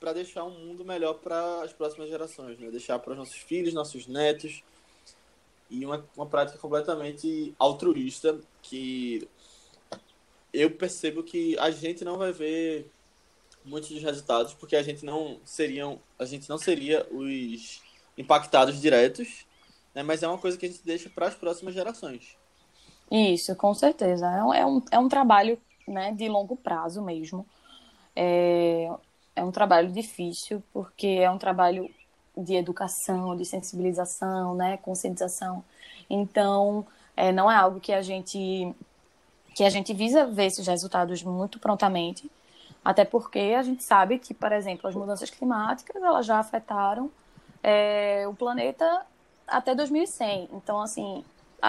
para 0.00 0.14
deixar 0.14 0.44
um 0.44 0.50
mundo 0.50 0.84
melhor 0.84 1.14
para 1.14 1.62
as 1.62 1.72
próximas 1.72 2.08
gerações, 2.08 2.58
né? 2.58 2.70
Deixar 2.70 2.98
para 2.98 3.12
os 3.12 3.18
nossos 3.18 3.36
filhos, 3.36 3.74
nossos 3.74 4.06
netos. 4.06 4.64
E 5.68 5.84
uma, 5.84 6.04
uma 6.16 6.26
prática 6.26 6.58
completamente 6.58 7.54
altruísta 7.58 8.40
que 8.62 9.28
eu 10.52 10.70
percebo 10.70 11.22
que 11.22 11.56
a 11.58 11.70
gente 11.70 12.04
não 12.04 12.18
vai 12.18 12.32
ver 12.32 12.90
muitos 13.64 13.90
dos 13.90 14.02
resultados, 14.02 14.54
porque 14.54 14.74
a 14.74 14.82
gente 14.82 15.04
não 15.04 15.38
seriam, 15.44 16.00
a 16.18 16.24
gente 16.24 16.48
não 16.48 16.58
seria 16.58 17.06
os 17.12 17.82
impactados 18.16 18.80
diretos, 18.80 19.46
né? 19.94 20.02
Mas 20.02 20.22
é 20.22 20.28
uma 20.28 20.38
coisa 20.38 20.56
que 20.56 20.66
a 20.66 20.68
gente 20.68 20.82
deixa 20.82 21.10
para 21.10 21.28
as 21.28 21.34
próximas 21.34 21.74
gerações. 21.74 22.36
Isso, 23.10 23.54
com 23.54 23.74
certeza. 23.74 24.26
É 24.26 24.42
um, 24.42 24.54
é 24.54 24.66
um, 24.66 24.82
é 24.92 24.98
um 24.98 25.08
trabalho 25.08 25.60
né, 25.86 26.12
de 26.12 26.28
longo 26.28 26.56
prazo 26.56 27.02
mesmo. 27.02 27.46
É, 28.16 28.88
é 29.40 29.44
um 29.44 29.50
trabalho 29.50 29.90
difícil, 29.90 30.62
porque 30.70 31.06
é 31.06 31.30
um 31.30 31.38
trabalho 31.38 31.90
de 32.36 32.54
educação, 32.54 33.34
de 33.34 33.44
sensibilização, 33.46 34.54
né, 34.54 34.76
conscientização. 34.76 35.64
Então, 36.08 36.86
é, 37.16 37.32
não 37.32 37.50
é 37.50 37.56
algo 37.56 37.80
que 37.80 37.92
a 37.92 38.02
gente 38.02 38.74
que 39.54 39.64
a 39.64 39.70
gente 39.70 39.92
visa 39.92 40.26
ver 40.26 40.46
esses 40.46 40.66
resultados 40.66 41.22
muito 41.24 41.58
prontamente, 41.58 42.30
até 42.84 43.04
porque 43.04 43.54
a 43.58 43.62
gente 43.62 43.82
sabe 43.82 44.18
que, 44.18 44.32
por 44.32 44.52
exemplo, 44.52 44.88
as 44.88 44.94
mudanças 44.94 45.28
climáticas 45.28 46.00
elas 46.00 46.24
já 46.24 46.38
afetaram 46.38 47.10
é, 47.62 48.26
o 48.28 48.34
planeta 48.34 49.04
até 49.48 49.74
2100. 49.74 50.50
Então, 50.52 50.80
assim, 50.80 51.24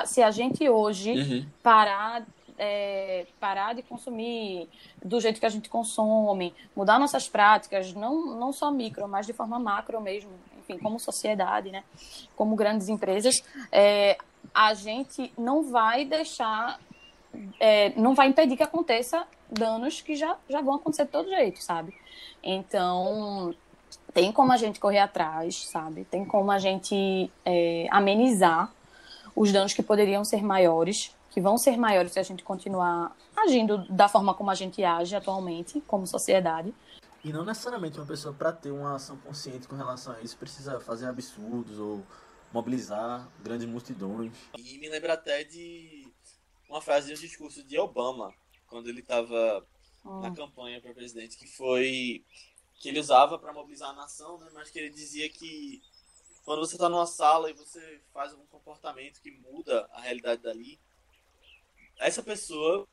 se 0.06 0.22
a 0.22 0.30
gente 0.30 0.70
hoje 0.70 1.12
uhum. 1.12 1.46
parar, 1.64 2.24
é, 2.64 3.26
parar 3.40 3.74
de 3.74 3.82
consumir 3.82 4.70
do 5.04 5.20
jeito 5.20 5.40
que 5.40 5.46
a 5.48 5.50
gente 5.50 5.68
consome, 5.68 6.54
mudar 6.76 7.00
nossas 7.00 7.28
práticas, 7.28 7.92
não, 7.92 8.36
não 8.36 8.54
só 8.54 8.70
micro, 8.70 9.08
mas 9.08 9.26
de 9.26 9.34
forma 9.34 9.58
macro 9.58 10.00
mesmo, 10.00 10.30
enfim, 10.60 10.78
como 10.78 11.00
sociedade, 11.00 11.72
né? 11.72 11.84
Como 12.36 12.56
grandes 12.56 12.88
empresas, 12.88 13.44
é, 13.72 14.16
a 14.54 14.76
gente 14.76 15.34
não 15.36 15.64
vai 15.64 16.06
deixar, 16.06 16.80
é, 17.60 18.00
não 18.00 18.14
vai 18.14 18.28
impedir 18.28 18.56
que 18.56 18.64
aconteça 18.64 19.26
danos 19.50 20.00
que 20.00 20.16
já, 20.16 20.38
já 20.48 20.62
vão 20.62 20.76
acontecer 20.76 21.06
de 21.06 21.12
todo 21.12 21.30
jeito, 21.30 21.64
sabe? 21.64 21.96
Então, 22.44 23.56
tem 24.14 24.32
como 24.32 24.52
a 24.52 24.58
gente 24.58 24.80
correr 24.80 25.00
atrás, 25.00 25.66
sabe? 25.66 26.04
Tem 26.06 26.24
como 26.24 26.52
a 26.52 26.60
gente 26.60 27.32
é, 27.44 27.88
amenizar 27.90 28.72
os 29.36 29.52
danos 29.52 29.74
que 29.74 29.84
poderiam 29.84 30.24
ser 30.24 30.44
maiores, 30.44 31.16
que 31.30 31.40
vão 31.42 31.58
ser 31.58 31.78
maiores 31.78 32.12
se 32.12 32.20
a 32.20 32.24
gente 32.24 32.44
continuar 32.44 33.16
agindo 33.36 33.88
da 33.90 34.08
forma 34.08 34.34
como 34.34 34.52
a 34.52 34.56
gente 34.56 34.84
age 34.84 35.16
atualmente, 35.16 35.82
como 35.88 36.06
sociedade. 36.06 36.74
E 37.24 37.32
não 37.32 37.46
necessariamente 37.46 38.00
uma 38.00 38.06
pessoa, 38.06 38.34
para 38.34 38.52
ter 38.52 38.72
uma 38.72 38.96
ação 38.96 39.16
consciente 39.18 39.68
com 39.68 39.76
relação 39.76 40.14
a 40.14 40.22
isso, 40.22 40.38
precisa 40.38 40.80
fazer 40.80 41.08
absurdos 41.08 41.78
ou 41.78 42.04
mobilizar 42.52 43.30
grandes 43.42 43.68
multidões. 43.68 44.34
E 44.58 44.78
me 44.80 44.90
lembra 44.90 45.14
até 45.14 45.44
de 45.44 46.08
uma 46.68 46.82
frase 46.82 47.08
de 47.08 47.14
um 47.14 47.22
discurso 47.22 47.64
de 47.64 47.78
Obama, 47.78 48.34
quando 48.68 48.90
ele 48.90 49.02
estava 49.02 49.66
na 50.04 50.30
ah. 50.30 50.36
campanha 50.36 50.82
para 50.82 50.94
presidente, 50.94 51.38
que 51.38 51.48
foi 51.48 52.26
que 52.80 52.90
ele 52.90 53.00
usava 53.00 53.38
para 53.38 53.54
mobilizar 53.54 53.90
a 53.92 53.94
nação, 53.94 54.40
né? 54.40 54.50
Mas 54.54 54.72
que 54.72 54.80
ele 54.80 54.90
dizia 54.90 55.30
que 55.30 55.82
quando 56.46 56.60
você 56.60 56.76
está 56.76 56.90
numa 56.90 57.06
sala 57.06 57.50
e 57.50 57.54
você 57.54 58.02
faz 58.14 58.34
um 58.34 58.46
comportamento 58.48 59.22
que 59.22 59.32
muda 59.32 59.88
a 59.94 60.02
realidade 60.02 60.42
dali, 60.42 60.80
essa 62.00 62.24
pessoa 62.24 62.88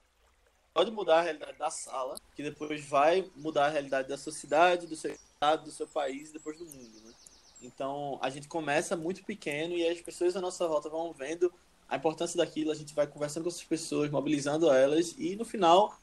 pode 0.75 0.90
mudar 0.90 1.19
a 1.19 1.23
realidade 1.23 1.59
da 1.59 1.71
sala, 1.71 2.14
que 2.37 2.43
depois 2.43 2.85
vai 2.85 3.28
mudar 3.35 3.67
a 3.67 3.71
realidade 3.71 4.09
da 4.09 4.19
sua 4.19 4.33
cidade, 4.33 4.87
do 4.87 4.95
seu 4.95 5.12
estado, 5.12 5.64
do 5.64 5.71
seu 5.71 5.88
país, 5.88 6.31
depois 6.31 6.59
do 6.59 6.67
mundo, 6.67 7.00
né? 7.00 7.12
Então 7.61 8.19
a 8.23 8.31
gente 8.31 8.47
começa 8.47 8.97
muito 8.97 9.25
pequeno 9.25 9.75
e 9.75 9.88
as 9.88 10.00
pessoas 10.00 10.37
à 10.37 10.40
nossa 10.40 10.67
volta 10.69 10.88
vão 10.88 11.12
vendo 11.12 11.52
a 11.88 11.97
importância 11.97 12.37
daquilo, 12.37 12.71
a 12.71 12.75
gente 12.75 12.95
vai 12.95 13.07
conversando 13.07 13.45
com 13.45 13.49
essas 13.49 13.64
pessoas, 13.64 14.11
mobilizando 14.11 14.71
elas 14.71 15.14
e 15.19 15.35
no 15.35 15.45
final 15.45 15.99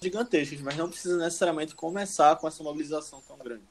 gigantescos, 0.00 0.60
mas 0.60 0.76
não 0.76 0.88
precisa 0.88 1.16
necessariamente 1.16 1.74
começar 1.74 2.36
com 2.36 2.46
essa 2.46 2.62
mobilização 2.62 3.20
tão 3.22 3.38
grande. 3.38 3.64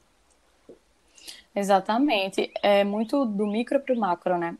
Exatamente. 1.54 2.52
É 2.62 2.84
muito 2.84 3.24
do 3.24 3.46
micro 3.46 3.80
para 3.80 3.94
o 3.94 3.98
macro, 3.98 4.38
né? 4.38 4.56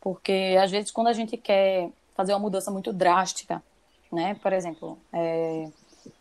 Porque 0.00 0.56
às 0.60 0.70
vezes 0.70 0.90
quando 0.90 1.08
a 1.08 1.12
gente 1.12 1.36
quer 1.36 1.90
fazer 2.14 2.32
uma 2.32 2.40
mudança 2.40 2.70
muito 2.70 2.92
drástica, 2.92 3.62
né? 4.10 4.34
Por 4.34 4.52
exemplo, 4.52 4.98
é... 5.12 5.68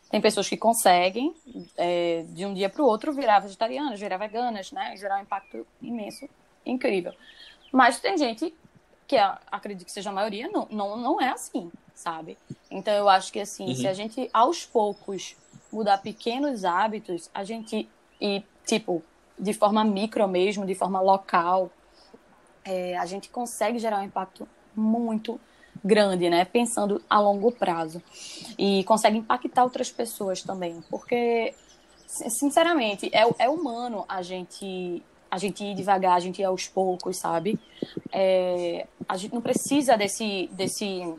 tem 0.09 0.21
pessoas 0.21 0.47
que 0.47 0.55
conseguem 0.55 1.33
é, 1.77 2.23
de 2.29 2.45
um 2.45 2.53
dia 2.53 2.69
para 2.69 2.81
o 2.81 2.85
outro 2.85 3.11
virar 3.11 3.39
vegetarianas, 3.39 3.99
virar 3.99 4.17
veganas, 4.17 4.71
né? 4.71 4.95
Gerar 4.95 5.17
um 5.17 5.23
impacto 5.23 5.65
imenso, 5.81 6.29
incrível. 6.65 7.13
Mas 7.71 7.99
tem 7.99 8.17
gente 8.17 8.53
que 9.07 9.17
acredito 9.51 9.85
que 9.85 9.91
seja 9.91 10.09
a 10.09 10.13
maioria, 10.13 10.47
não, 10.49 10.67
não, 10.71 10.95
não 10.95 11.21
é 11.21 11.29
assim, 11.29 11.69
sabe? 11.93 12.37
Então 12.69 12.93
eu 12.93 13.09
acho 13.09 13.31
que 13.31 13.39
assim, 13.39 13.67
uhum. 13.67 13.75
se 13.75 13.87
a 13.87 13.93
gente 13.93 14.29
aos 14.33 14.65
poucos 14.65 15.35
mudar 15.71 15.97
pequenos 15.97 16.63
hábitos, 16.63 17.29
a 17.33 17.43
gente 17.43 17.89
e 18.21 18.41
tipo 18.65 19.03
de 19.41 19.53
forma 19.53 19.83
micro 19.83 20.27
mesmo, 20.27 20.65
de 20.67 20.75
forma 20.75 21.01
local, 21.01 21.71
é, 22.63 22.95
a 22.95 23.07
gente 23.07 23.27
consegue 23.29 23.79
gerar 23.79 23.99
um 23.99 24.03
impacto 24.03 24.47
muito 24.75 25.39
grande, 25.83 26.29
né? 26.29 26.45
Pensando 26.45 27.01
a 27.09 27.19
longo 27.19 27.51
prazo 27.51 28.01
e 28.57 28.83
consegue 28.83 29.17
impactar 29.17 29.63
outras 29.63 29.89
pessoas 29.89 30.43
também, 30.43 30.83
porque 30.91 31.55
sinceramente 32.05 33.09
é, 33.11 33.23
é 33.39 33.49
humano 33.49 34.05
a 34.07 34.21
gente 34.21 35.01
a 35.29 35.37
gente 35.37 35.63
ir 35.63 35.73
devagar, 35.73 36.17
a 36.17 36.19
gente 36.19 36.41
ir 36.41 36.43
aos 36.43 36.67
poucos, 36.67 37.17
sabe? 37.17 37.57
É, 38.11 38.85
a 39.07 39.15
gente 39.15 39.33
não 39.33 39.41
precisa 39.41 39.95
desse, 39.95 40.49
desse, 40.51 41.15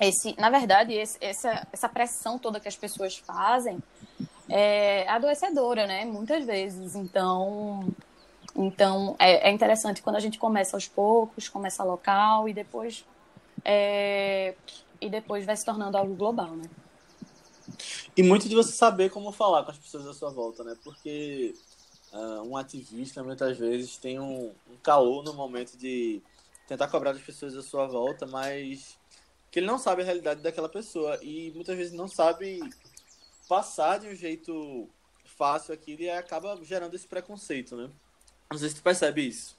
esse, 0.00 0.32
na 0.38 0.48
verdade, 0.48 0.92
esse, 0.92 1.18
essa, 1.20 1.66
essa 1.72 1.88
pressão 1.88 2.38
toda 2.38 2.60
que 2.60 2.68
as 2.68 2.76
pessoas 2.76 3.16
fazem 3.18 3.82
é 4.52 5.08
adoecedora, 5.08 5.86
né? 5.86 6.04
Muitas 6.04 6.44
vezes. 6.44 6.94
Então, 6.94 7.88
então 8.54 9.16
é, 9.18 9.48
é 9.48 9.50
interessante 9.50 10.02
quando 10.02 10.16
a 10.16 10.20
gente 10.20 10.38
começa 10.38 10.76
aos 10.76 10.86
poucos, 10.86 11.48
começa 11.48 11.82
local 11.82 12.48
e 12.48 12.52
depois 12.52 13.04
é, 13.64 14.54
e 15.00 15.08
depois 15.08 15.46
vai 15.46 15.56
se 15.56 15.64
tornando 15.64 15.96
algo 15.96 16.14
global, 16.14 16.50
né? 16.50 16.68
E 18.14 18.22
muito 18.22 18.46
de 18.46 18.54
você 18.54 18.72
saber 18.72 19.10
como 19.10 19.32
falar 19.32 19.64
com 19.64 19.70
as 19.70 19.78
pessoas 19.78 20.06
à 20.06 20.12
sua 20.12 20.30
volta, 20.30 20.62
né? 20.62 20.76
Porque 20.84 21.54
uh, 22.12 22.42
um 22.42 22.56
ativista 22.56 23.22
muitas 23.22 23.56
vezes 23.56 23.96
tem 23.96 24.20
um, 24.20 24.52
um 24.70 24.76
calor 24.82 25.24
no 25.24 25.32
momento 25.32 25.78
de 25.78 26.20
tentar 26.68 26.88
cobrar 26.88 27.12
das 27.12 27.22
pessoas 27.22 27.56
à 27.56 27.62
sua 27.62 27.86
volta, 27.86 28.26
mas 28.26 28.98
que 29.50 29.60
ele 29.60 29.66
não 29.66 29.78
sabe 29.78 30.02
a 30.02 30.04
realidade 30.04 30.42
daquela 30.42 30.68
pessoa 30.68 31.18
e 31.22 31.52
muitas 31.54 31.76
vezes 31.76 31.92
não 31.92 32.08
sabe 32.08 32.60
passar 33.52 33.98
de 33.98 34.08
um 34.08 34.14
jeito 34.14 34.88
fácil 35.36 35.74
aquilo 35.74 36.00
e 36.00 36.08
acaba 36.08 36.58
gerando 36.62 36.94
esse 36.94 37.06
preconceito, 37.06 37.76
né? 37.76 37.90
Não 38.50 38.56
sei 38.56 38.70
se 38.70 38.76
tu 38.76 38.82
percebe 38.82 39.28
isso. 39.28 39.58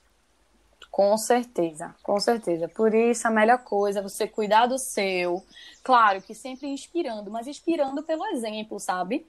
Com 0.90 1.16
certeza, 1.16 1.94
com 2.02 2.18
certeza. 2.18 2.66
Por 2.68 2.92
isso, 2.92 3.28
a 3.28 3.30
melhor 3.30 3.58
coisa 3.58 4.00
é 4.00 4.02
você 4.02 4.26
cuidar 4.26 4.66
do 4.66 4.78
seu. 4.78 5.44
Claro 5.84 6.20
que 6.20 6.34
sempre 6.34 6.66
inspirando, 6.66 7.30
mas 7.30 7.46
inspirando 7.46 8.02
pelo 8.02 8.26
exemplo, 8.26 8.80
sabe? 8.80 9.24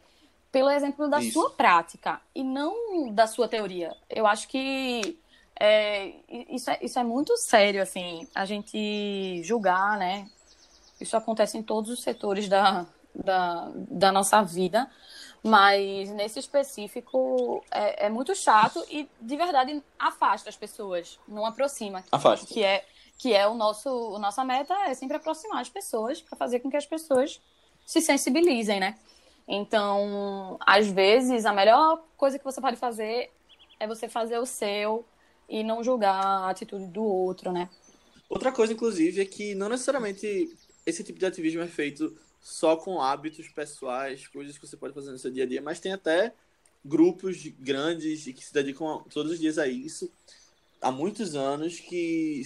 pelo 0.52 0.72
exemplo 0.72 1.10
da 1.10 1.20
isso. 1.20 1.34
sua 1.34 1.52
prática 1.52 2.22
e 2.34 2.42
não 2.42 3.12
da 3.12 3.28
sua 3.28 3.46
teoria. 3.46 3.94
Eu 4.10 4.26
acho 4.26 4.48
que 4.48 5.20
é, 5.60 6.14
isso, 6.50 6.72
é, 6.72 6.80
isso 6.82 6.98
é 6.98 7.04
muito 7.04 7.36
sério, 7.36 7.84
assim, 7.84 8.26
a 8.34 8.46
gente 8.46 9.44
julgar, 9.44 10.00
né? 10.00 10.30
Isso 11.00 11.18
acontece 11.18 11.58
em 11.58 11.62
todos 11.62 11.92
os 11.92 12.02
setores 12.02 12.48
da, 12.48 12.88
da, 13.16 13.72
da 13.76 14.12
nossa 14.12 14.42
vida, 14.42 14.90
mas 15.44 16.10
nesse 16.10 16.40
específico 16.40 17.64
é, 17.72 18.08
é, 18.08 18.10
muito 18.10 18.34
chato 18.36 18.84
e, 18.90 19.08
de 19.22 19.38
verdade, 19.38 19.82
afasta 20.00 20.50
as 20.50 20.58
pessoas, 20.58 21.20
não 21.28 21.46
aproxima. 21.46 22.04
Afasta. 22.12 22.48
Que 22.48 22.64
é, 22.64 22.86
que 23.18 23.34
é 23.34 23.48
o 23.48 23.54
nosso, 23.54 24.16
a 24.16 24.20
nossa 24.20 24.44
meta, 24.44 24.74
é 24.88 24.94
sempre 24.94 25.18
aproximar 25.18 25.62
as 25.62 25.70
pessoas 25.70 26.22
para 26.22 26.38
fazer 26.38 26.60
com 26.60 26.70
que 26.70 26.78
as 26.78 26.86
pessoas 26.86 27.40
se 27.86 28.02
sensibilizem, 28.02 28.80
né? 28.80 28.98
Então, 29.48 30.58
às 30.66 30.88
vezes, 30.88 31.46
a 31.46 31.54
melhor 31.54 32.04
coisa 32.18 32.40
que 32.40 32.44
você 32.44 32.60
pode 32.60 32.78
fazer 32.78 33.32
é 33.80 33.88
você 33.88 34.10
fazer 34.10 34.40
o 34.40 34.46
seu 34.46 35.06
e 35.48 35.64
não 35.64 35.84
julgar 35.84 36.16
a 36.16 36.50
atitude 36.50 36.88
do 36.88 37.04
outro, 37.04 37.52
né? 37.52 37.70
Outra 38.28 38.52
coisa, 38.52 38.74
inclusive, 38.74 39.22
é 39.22 39.26
que 39.26 39.54
não 39.54 39.70
necessariamente 39.70 40.58
esse 40.86 41.04
tipo 41.04 41.20
de 41.20 41.26
ativismo 41.26 41.62
é 41.62 41.68
feito 41.68 42.16
só 42.46 42.78
com 42.78 43.02
hábitos 43.02 43.48
pessoais, 43.48 44.28
coisas 44.28 44.56
que 44.56 44.68
você 44.68 44.78
pode 44.78 44.94
fazer 44.94 45.10
no 45.10 45.18
seu 45.18 45.32
dia 45.32 45.46
a 45.46 45.48
dia, 45.48 45.64
mas 45.64 45.80
tem 45.80 45.92
até 45.92 46.32
grupos 46.86 47.44
grandes 47.60 48.28
e 48.28 48.34
que 48.34 48.46
se 48.46 48.54
dedicam 48.54 49.04
todos 49.12 49.32
os 49.32 49.40
dias 49.40 49.58
a 49.58 49.68
isso 49.68 50.12
há 50.80 50.92
muitos 50.92 51.36
anos 51.36 51.80
que, 51.80 52.44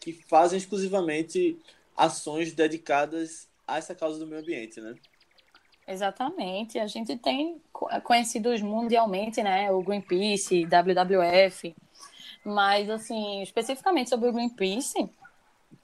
que 0.00 0.14
fazem 0.26 0.56
exclusivamente 0.56 1.58
ações 1.94 2.54
dedicadas 2.54 3.46
a 3.68 3.76
essa 3.76 3.94
causa 3.94 4.18
do 4.18 4.26
meio 4.26 4.40
ambiente, 4.40 4.80
né? 4.80 4.94
Exatamente. 5.86 6.78
A 6.78 6.86
gente 6.86 7.18
tem 7.18 7.60
conhecidos 8.04 8.62
mundialmente, 8.62 9.42
né? 9.42 9.70
O 9.70 9.82
Greenpeace, 9.82 10.64
WWF. 10.64 11.76
Mas, 12.42 12.88
assim, 12.88 13.42
especificamente 13.42 14.08
sobre 14.08 14.30
o 14.30 14.32
Greenpeace, 14.32 15.10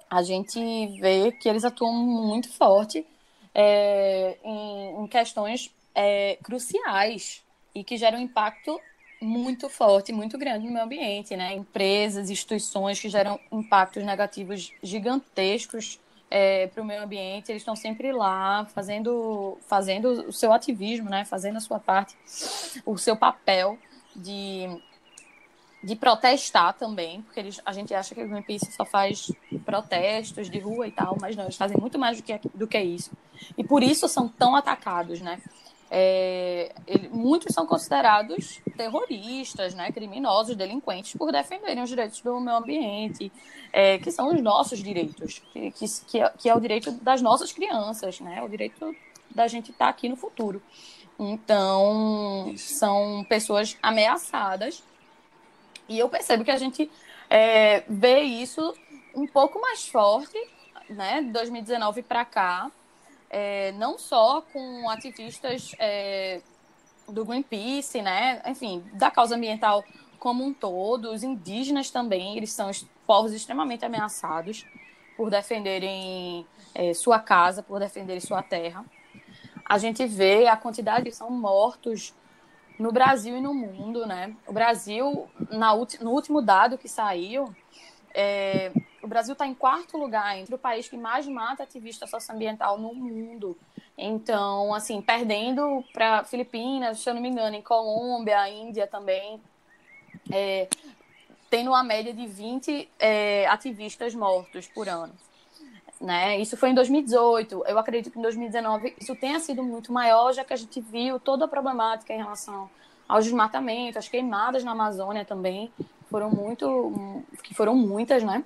a 0.08 0.22
gente 0.22 0.58
vê 1.00 1.30
que 1.32 1.50
eles 1.50 1.66
atuam 1.66 1.92
muito 1.92 2.50
forte 2.50 3.06
é, 3.60 4.36
em, 4.44 5.02
em, 5.02 5.06
questões 5.08 5.74
é, 5.92 6.38
cruciais 6.44 7.42
e 7.74 7.82
que 7.82 7.96
geram 7.96 8.20
impacto 8.20 8.80
muito 9.20 9.68
forte, 9.68 10.12
muito 10.12 10.38
grande 10.38 10.64
no 10.64 10.72
meio 10.72 10.84
ambiente, 10.84 11.36
né? 11.36 11.54
Empresas, 11.54 12.30
instituições 12.30 13.00
que 13.00 13.08
geram 13.08 13.40
impactos 13.50 14.04
negativos 14.04 14.72
gigantescos 14.80 15.98
é, 16.30 16.68
para 16.68 16.82
o 16.82 16.86
meio 16.86 17.02
ambiente, 17.02 17.50
eles 17.50 17.62
estão 17.62 17.74
sempre 17.74 18.12
lá 18.12 18.64
fazendo, 18.66 19.58
fazendo 19.66 20.28
o 20.28 20.32
seu 20.32 20.52
ativismo, 20.52 21.10
né? 21.10 21.24
fazendo 21.24 21.56
a 21.56 21.60
sua 21.60 21.80
parte, 21.80 22.14
o 22.86 22.96
seu 22.96 23.16
papel 23.16 23.76
de, 24.14 24.68
de 25.82 25.94
protestar 25.94 26.74
também, 26.74 27.22
porque 27.22 27.38
eles, 27.38 27.60
a 27.64 27.72
gente 27.72 27.94
acha 27.94 28.14
que 28.14 28.22
o 28.22 28.28
Greenpeace 28.28 28.72
só 28.72 28.84
faz 28.84 29.30
protestos 29.64 30.50
de 30.50 30.58
rua 30.58 30.88
e 30.88 30.90
tal, 30.90 31.16
mas 31.20 31.36
não, 31.36 31.44
eles 31.44 31.56
fazem 31.56 31.76
muito 31.78 31.98
mais 31.98 32.16
do 32.16 32.22
que, 32.22 32.40
do 32.54 32.66
que 32.66 32.78
isso. 32.80 33.12
E 33.56 33.62
por 33.62 33.82
isso 33.82 34.08
são 34.08 34.28
tão 34.28 34.56
atacados, 34.56 35.20
né? 35.20 35.40
É, 35.90 36.74
ele, 36.86 37.08
muitos 37.08 37.54
são 37.54 37.66
considerados 37.66 38.60
terroristas, 38.76 39.72
né, 39.72 39.90
criminosos, 39.90 40.54
delinquentes, 40.54 41.14
por 41.14 41.32
defenderem 41.32 41.82
os 41.82 41.88
direitos 41.88 42.20
do 42.20 42.38
meio 42.40 42.58
ambiente, 42.58 43.32
é, 43.72 43.96
que 43.96 44.10
são 44.10 44.34
os 44.34 44.40
nossos 44.42 44.82
direitos, 44.82 45.40
que, 45.52 45.70
que, 45.70 45.86
que, 46.06 46.20
é, 46.20 46.32
que 46.36 46.48
é 46.48 46.54
o 46.54 46.60
direito 46.60 46.90
das 46.90 47.22
nossas 47.22 47.52
crianças, 47.52 48.20
né, 48.20 48.42
o 48.42 48.48
direito 48.48 48.94
da 49.34 49.48
gente 49.48 49.70
estar 49.70 49.86
tá 49.86 49.90
aqui 49.90 50.08
no 50.08 50.16
futuro. 50.16 50.60
Então, 51.18 52.52
são 52.56 53.24
pessoas 53.28 53.76
ameaçadas, 53.82 54.82
e 55.88 55.98
eu 55.98 56.08
percebo 56.08 56.44
que 56.44 56.50
a 56.50 56.58
gente 56.58 56.90
é, 57.30 57.82
vê 57.88 58.20
isso 58.20 58.74
um 59.14 59.26
pouco 59.26 59.60
mais 59.60 59.88
forte, 59.88 60.38
né, 60.88 61.22
de 61.22 61.30
2019 61.30 62.02
para 62.02 62.24
cá, 62.24 62.70
é, 63.30 63.72
não 63.72 63.98
só 63.98 64.40
com 64.40 64.88
ativistas 64.88 65.74
é, 65.78 66.40
do 67.08 67.24
Greenpeace, 67.24 68.00
né? 68.00 68.42
Enfim, 68.46 68.84
da 68.94 69.10
causa 69.10 69.36
ambiental 69.36 69.84
como 70.18 70.44
um 70.44 70.52
todo, 70.52 71.12
os 71.12 71.22
indígenas 71.22 71.90
também, 71.90 72.36
eles 72.36 72.52
são 72.52 72.70
povos 73.06 73.32
extremamente 73.32 73.84
ameaçados 73.84 74.66
por 75.16 75.30
defenderem 75.30 76.46
é, 76.74 76.92
sua 76.94 77.18
casa, 77.18 77.62
por 77.62 77.78
defenderem 77.78 78.20
sua 78.20 78.42
terra. 78.42 78.84
A 79.64 79.78
gente 79.78 80.06
vê 80.06 80.46
a 80.46 80.56
quantidade 80.56 81.10
que 81.10 81.14
são 81.14 81.30
mortos 81.30 82.14
no 82.78 82.92
Brasil 82.92 83.36
e 83.36 83.40
no 83.40 83.52
mundo, 83.52 84.06
né? 84.06 84.34
O 84.46 84.52
Brasil, 84.52 85.28
na, 85.50 85.74
no 85.74 86.10
último 86.10 86.40
dado 86.40 86.78
que 86.78 86.88
saiu, 86.88 87.54
é, 88.14 88.72
o 89.02 89.06
Brasil 89.06 89.32
está 89.32 89.46
em 89.46 89.54
quarto 89.54 89.96
lugar 89.96 90.38
entre 90.38 90.54
o 90.54 90.58
país 90.58 90.88
que 90.88 90.96
mais 90.96 91.26
mata 91.26 91.62
ativista 91.62 92.06
socioambiental 92.06 92.78
no 92.78 92.94
mundo. 92.94 93.56
Então, 93.96 94.72
assim, 94.72 95.02
perdendo 95.02 95.84
para 95.92 96.24
Filipinas, 96.24 97.00
se 97.00 97.10
eu 97.10 97.14
não 97.14 97.20
me 97.20 97.28
engano, 97.28 97.56
em 97.56 97.62
Colômbia, 97.62 98.48
Índia 98.48 98.86
também, 98.86 99.40
é, 100.30 100.68
tendo 101.50 101.70
uma 101.70 101.82
média 101.82 102.12
de 102.12 102.26
20 102.26 102.88
é, 102.98 103.46
ativistas 103.48 104.14
mortos 104.14 104.68
por 104.68 104.88
ano. 104.88 105.12
Né? 106.00 106.38
Isso 106.38 106.56
foi 106.56 106.70
em 106.70 106.74
2018. 106.74 107.64
Eu 107.66 107.78
acredito 107.78 108.12
que 108.12 108.18
em 108.18 108.22
2019 108.22 108.94
isso 109.00 109.16
tenha 109.16 109.40
sido 109.40 109.62
muito 109.62 109.92
maior, 109.92 110.32
já 110.32 110.44
que 110.44 110.52
a 110.52 110.56
gente 110.56 110.80
viu 110.80 111.18
toda 111.18 111.44
a 111.44 111.48
problemática 111.48 112.12
em 112.12 112.18
relação 112.18 112.70
aos 113.08 113.24
desmatamentos, 113.24 113.96
as 113.96 114.08
queimadas 114.08 114.62
na 114.62 114.72
Amazônia 114.72 115.24
também, 115.24 115.72
foram 116.10 116.30
muito, 116.30 117.24
que 117.42 117.54
foram 117.54 117.74
muitas, 117.74 118.22
né? 118.22 118.44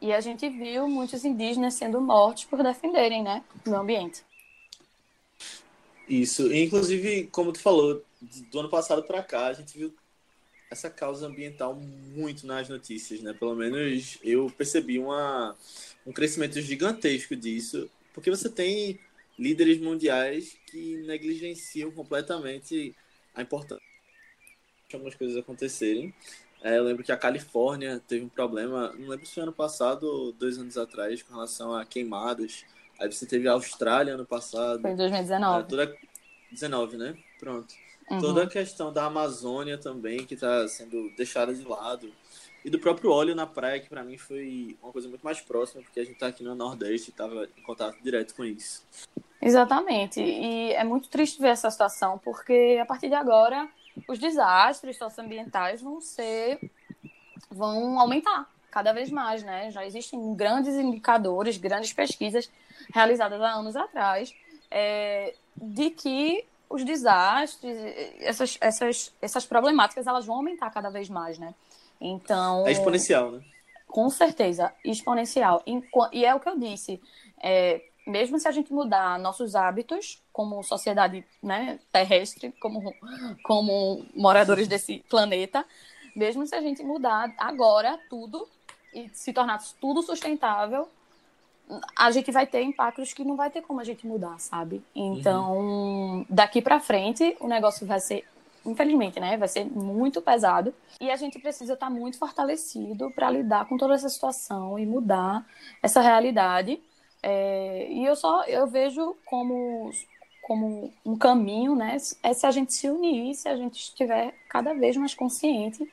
E 0.00 0.12
a 0.12 0.20
gente 0.20 0.48
viu 0.48 0.88
muitos 0.88 1.24
indígenas 1.24 1.74
sendo 1.74 2.00
mortos 2.00 2.44
por 2.44 2.62
defenderem, 2.62 3.22
né, 3.22 3.42
o 3.64 3.70
meio 3.70 3.80
ambiente. 3.80 4.22
Isso, 6.06 6.52
inclusive, 6.52 7.28
como 7.28 7.52
tu 7.52 7.60
falou, 7.60 8.02
do 8.50 8.60
ano 8.60 8.68
passado 8.68 9.02
para 9.02 9.22
cá, 9.22 9.46
a 9.46 9.52
gente 9.54 9.78
viu 9.78 9.94
essa 10.74 10.90
causa 10.90 11.26
ambiental 11.26 11.74
muito 11.74 12.46
nas 12.46 12.68
notícias, 12.68 13.20
né? 13.20 13.32
Pelo 13.32 13.54
menos 13.54 14.18
eu 14.22 14.52
percebi 14.56 14.98
uma, 14.98 15.56
um 16.04 16.12
crescimento 16.12 16.60
gigantesco 16.60 17.34
disso, 17.34 17.88
porque 18.12 18.30
você 18.30 18.50
tem 18.50 19.00
líderes 19.38 19.80
mundiais 19.80 20.56
que 20.70 20.96
negligenciam 21.06 21.90
completamente 21.90 22.94
a 23.34 23.42
importância 23.42 23.84
de 24.88 24.94
algumas 24.94 25.14
coisas 25.14 25.36
acontecerem. 25.36 26.14
É, 26.62 26.78
eu 26.78 26.84
lembro 26.84 27.04
que 27.04 27.12
a 27.12 27.16
Califórnia 27.16 28.00
teve 28.06 28.24
um 28.24 28.28
problema, 28.28 28.92
não 28.98 29.08
lembro 29.08 29.26
se 29.26 29.34
foi 29.34 29.42
ano 29.42 29.52
passado 29.52 30.04
ou 30.04 30.32
dois 30.32 30.58
anos 30.58 30.76
atrás, 30.76 31.22
com 31.22 31.34
relação 31.34 31.74
a 31.74 31.84
queimadas. 31.84 32.64
Aí 32.98 33.10
você 33.10 33.26
teve 33.26 33.48
a 33.48 33.52
Austrália 33.52 34.14
ano 34.14 34.26
passado. 34.26 34.80
Foi 34.80 34.92
em 34.92 34.96
2019. 34.96 35.60
É, 35.60 35.66
toda... 35.66 35.96
19, 36.50 36.96
né? 36.96 37.16
Pronto. 37.38 37.74
Uhum. 38.10 38.20
Toda 38.20 38.42
a 38.44 38.46
questão 38.46 38.92
da 38.92 39.04
Amazônia 39.04 39.78
também, 39.78 40.26
que 40.26 40.34
está 40.34 40.66
sendo 40.68 41.10
deixada 41.16 41.54
de 41.54 41.64
lado. 41.64 42.12
E 42.64 42.70
do 42.70 42.78
próprio 42.78 43.10
óleo 43.10 43.34
na 43.34 43.46
praia, 43.46 43.80
que 43.80 43.88
para 43.88 44.02
mim 44.02 44.16
foi 44.16 44.76
uma 44.82 44.90
coisa 44.90 45.08
muito 45.08 45.22
mais 45.22 45.40
próxima, 45.40 45.82
porque 45.82 46.00
a 46.00 46.04
gente 46.04 46.14
está 46.14 46.28
aqui 46.28 46.42
no 46.42 46.54
Nordeste 46.54 47.10
e 47.10 47.12
estava 47.12 47.46
em 47.56 47.62
contato 47.62 48.02
direto 48.02 48.34
com 48.34 48.44
isso. 48.44 48.82
Exatamente. 49.40 50.20
E 50.22 50.72
é 50.72 50.82
muito 50.82 51.08
triste 51.08 51.40
ver 51.40 51.48
essa 51.48 51.70
situação, 51.70 52.18
porque 52.18 52.78
a 52.80 52.86
partir 52.86 53.08
de 53.08 53.14
agora 53.14 53.68
os 54.08 54.18
desastres 54.18 54.96
socioambientais 54.96 55.82
vão 55.82 56.00
ser 56.00 56.58
vão 57.50 58.00
aumentar 58.00 58.50
cada 58.70 58.92
vez 58.92 59.10
mais, 59.10 59.42
né? 59.42 59.70
Já 59.70 59.86
existem 59.86 60.34
grandes 60.34 60.74
indicadores, 60.74 61.58
grandes 61.58 61.92
pesquisas 61.92 62.50
realizadas 62.92 63.40
há 63.40 63.52
anos 63.52 63.76
atrás 63.76 64.34
é, 64.70 65.34
de 65.56 65.90
que 65.90 66.44
os 66.74 66.84
desastres, 66.84 67.76
essas, 68.20 68.58
essas, 68.60 69.14
essas 69.22 69.46
problemáticas, 69.46 70.08
elas 70.08 70.26
vão 70.26 70.36
aumentar 70.36 70.70
cada 70.70 70.90
vez 70.90 71.08
mais, 71.08 71.38
né? 71.38 71.54
Então. 72.00 72.66
É 72.66 72.72
exponencial, 72.72 73.30
né? 73.30 73.44
Com 73.86 74.10
certeza, 74.10 74.72
exponencial. 74.84 75.62
E 76.12 76.24
é 76.24 76.34
o 76.34 76.40
que 76.40 76.48
eu 76.48 76.58
disse. 76.58 77.00
É, 77.40 77.80
mesmo 78.04 78.40
se 78.40 78.48
a 78.48 78.50
gente 78.50 78.72
mudar 78.72 79.20
nossos 79.20 79.54
hábitos 79.54 80.20
como 80.32 80.64
sociedade 80.64 81.24
né, 81.40 81.78
terrestre, 81.92 82.52
como, 82.60 82.92
como 83.44 84.04
moradores 84.12 84.66
desse 84.66 84.98
planeta, 85.08 85.64
mesmo 86.16 86.44
se 86.44 86.56
a 86.56 86.60
gente 86.60 86.82
mudar 86.82 87.32
agora 87.38 87.96
tudo 88.10 88.48
e 88.92 89.08
se 89.12 89.32
tornar 89.32 89.62
tudo 89.80 90.02
sustentável, 90.02 90.88
a 91.96 92.10
gente 92.10 92.30
vai 92.30 92.46
ter 92.46 92.62
impactos 92.62 93.12
que 93.12 93.24
não 93.24 93.36
vai 93.36 93.50
ter 93.50 93.62
como 93.62 93.80
a 93.80 93.84
gente 93.84 94.06
mudar, 94.06 94.38
sabe? 94.38 94.82
Então, 94.94 95.58
uhum. 95.58 96.26
daqui 96.28 96.60
para 96.60 96.80
frente, 96.80 97.36
o 97.40 97.48
negócio 97.48 97.86
vai 97.86 98.00
ser, 98.00 98.24
infelizmente, 98.64 99.18
né? 99.18 99.36
Vai 99.36 99.48
ser 99.48 99.64
muito 99.64 100.20
pesado 100.20 100.74
e 101.00 101.10
a 101.10 101.16
gente 101.16 101.38
precisa 101.38 101.74
estar 101.74 101.90
muito 101.90 102.18
fortalecido 102.18 103.10
para 103.12 103.30
lidar 103.30 103.66
com 103.66 103.76
toda 103.76 103.94
essa 103.94 104.08
situação 104.08 104.78
e 104.78 104.84
mudar 104.84 105.44
essa 105.82 106.00
realidade 106.00 106.80
é, 107.26 107.90
e 107.90 108.04
eu 108.04 108.14
só 108.14 108.44
eu 108.44 108.66
vejo 108.66 109.16
como, 109.24 109.90
como 110.42 110.92
um 111.06 111.16
caminho, 111.16 111.74
né? 111.74 111.96
É 112.22 112.34
se 112.34 112.46
a 112.46 112.50
gente 112.50 112.74
se 112.74 112.86
unir, 112.86 113.34
se 113.34 113.48
a 113.48 113.56
gente 113.56 113.80
estiver 113.80 114.34
cada 114.46 114.74
vez 114.74 114.94
mais 114.94 115.14
consciente 115.14 115.90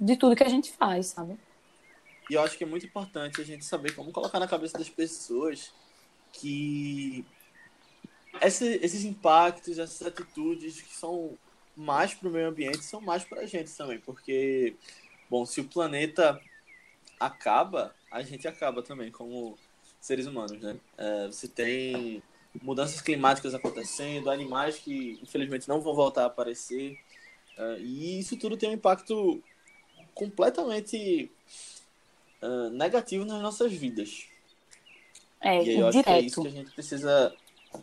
de 0.00 0.16
tudo 0.16 0.34
que 0.34 0.42
a 0.42 0.48
gente 0.48 0.72
faz, 0.72 1.06
sabe? 1.06 1.38
E 2.30 2.34
eu 2.34 2.42
acho 2.42 2.56
que 2.58 2.64
é 2.64 2.66
muito 2.66 2.86
importante 2.86 3.40
a 3.40 3.44
gente 3.44 3.64
saber 3.64 3.94
como 3.94 4.12
colocar 4.12 4.38
na 4.38 4.46
cabeça 4.46 4.76
das 4.76 4.88
pessoas 4.88 5.72
que 6.32 7.24
esse, 8.40 8.78
esses 8.82 9.04
impactos, 9.04 9.78
essas 9.78 10.06
atitudes 10.06 10.80
que 10.80 10.94
são 10.94 11.36
mais 11.74 12.12
para 12.12 12.28
o 12.28 12.32
meio 12.32 12.48
ambiente 12.48 12.84
são 12.84 13.00
mais 13.00 13.24
para 13.24 13.42
a 13.42 13.46
gente 13.46 13.74
também, 13.74 14.00
porque, 14.00 14.74
bom, 15.30 15.46
se 15.46 15.60
o 15.60 15.64
planeta 15.64 16.40
acaba, 17.18 17.94
a 18.10 18.22
gente 18.22 18.46
acaba 18.48 18.82
também, 18.82 19.10
como 19.10 19.56
seres 20.00 20.26
humanos, 20.26 20.60
né? 20.60 20.78
É, 20.96 21.26
você 21.26 21.48
tem 21.48 22.22
mudanças 22.60 23.00
climáticas 23.00 23.54
acontecendo, 23.54 24.30
animais 24.30 24.78
que 24.78 25.18
infelizmente 25.22 25.68
não 25.68 25.80
vão 25.80 25.94
voltar 25.94 26.24
a 26.24 26.26
aparecer, 26.26 26.98
é, 27.56 27.78
e 27.78 28.18
isso 28.18 28.36
tudo 28.36 28.56
tem 28.56 28.70
um 28.70 28.74
impacto 28.74 29.42
completamente 30.14 31.30
uh, 32.42 32.70
negativo 32.70 33.24
nas 33.24 33.40
nossas 33.42 33.72
vidas. 33.72 34.26
É, 35.40 35.56
e 35.62 35.70
aí 35.70 35.78
eu 35.78 35.90
direto. 35.90 35.96
acho 35.98 36.02
que 36.02 36.10
é 36.10 36.20
isso 36.20 36.42
que 36.42 36.48
a 36.48 36.50
gente 36.50 36.70
precisa 36.72 37.34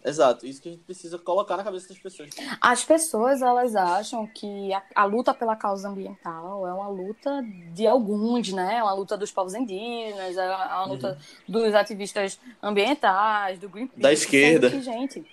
Exato, 0.03 0.45
isso 0.45 0.61
que 0.61 0.69
a 0.69 0.71
gente 0.71 0.83
precisa 0.83 1.17
colocar 1.17 1.57
na 1.57 1.63
cabeça 1.63 1.87
das 1.89 1.97
pessoas. 1.97 2.29
As 2.59 2.83
pessoas, 2.83 3.41
elas 3.41 3.75
acham 3.75 4.25
que 4.25 4.73
a, 4.73 4.83
a, 4.95 5.05
luta 5.05 5.33
pela 5.33 5.55
causa 5.55 5.87
ambiental 5.87 6.67
é 6.67 6.73
uma 6.73 6.87
luta 6.87 7.43
de 7.71 7.85
alguns, 7.85 8.51
né? 8.51 8.77
É 8.77 8.83
uma 8.83 8.93
luta 8.93 9.15
dos 9.15 9.31
povos 9.31 9.53
indígenas, 9.53 10.37
é 10.37 10.47
uma 10.47 10.83
uhum. 10.83 10.91
luta 10.93 11.19
uhum. 11.47 11.53
dos 11.53 11.75
ativistas 11.75 12.39
ambientais, 12.61 13.59
do 13.59 13.69
Greenpeace. 13.69 14.01
Da 14.01 14.11
esquerda. 14.11 14.69
Sendo 14.69 14.79
que, 14.79 14.91
gente, 14.91 15.25